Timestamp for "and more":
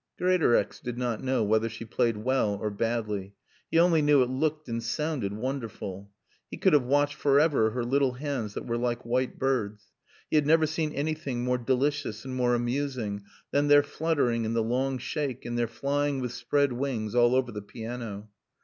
12.25-12.55